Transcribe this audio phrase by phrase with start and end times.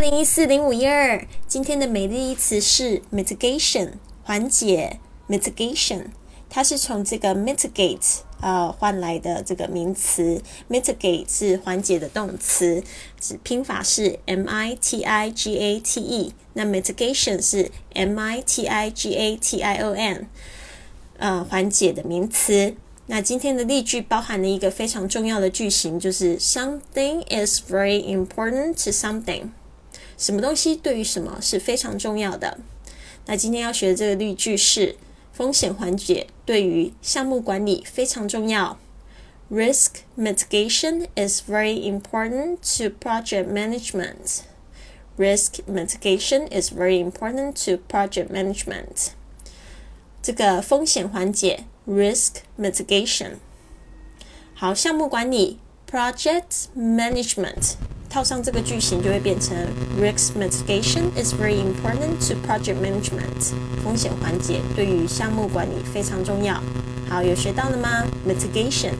[0.00, 6.04] 零一四零五一二，今天的每日一词是 mitigation，缓解 mitigation，
[6.48, 10.40] 它是从这个 mitigate 呃换来的这个名词
[10.70, 12.84] ，mitigate 是缓解的动词，
[13.18, 19.16] 指拼法是 m i t i g a t e，那 mitigation 是 m i t i g
[19.16, 20.28] a t i o n，
[21.18, 22.76] 呃缓解的名词。
[23.06, 29.48] 那今天的例句包含了一个非常重要的句型，就是 something is very important to something。
[30.18, 32.58] 什么东西对于什么是非常重要的？
[33.26, 34.96] 那今天要学的这个例句是
[35.32, 38.78] 风险缓解对于项目管理非常重要。
[39.50, 44.40] Risk mitigation is very important to project management.
[45.16, 49.12] Risk mitigation is very important to project management.
[50.20, 53.36] 这个风险缓解 risk mitigation。
[54.54, 57.76] 好，项目管理 project management。
[58.10, 59.54] 套上这个句型就会变成
[60.00, 63.52] risk mitigation is very important to project management。
[63.84, 66.60] 风险缓解对于项目管理非常重要。
[67.08, 68.92] 好，有学到了吗？mitigation。